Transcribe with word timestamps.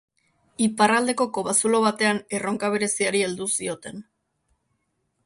Iparraldeko 0.67 1.27
kobazulo 1.35 1.81
batean 1.83 2.21
erronka 2.39 2.71
bereziari 2.77 3.21
heldu 3.27 3.49
zioten. 3.57 4.05